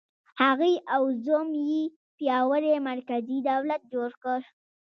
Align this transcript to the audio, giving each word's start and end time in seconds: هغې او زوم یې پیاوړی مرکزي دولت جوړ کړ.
هغې 0.41 0.73
او 0.95 1.03
زوم 1.25 1.49
یې 1.69 1.81
پیاوړی 2.17 2.71
مرکزي 2.89 3.37
دولت 3.51 3.81
جوړ 3.93 4.09
کړ. 4.23 4.39